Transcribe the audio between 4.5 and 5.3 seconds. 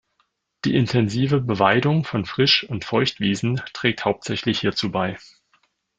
hierzu bei.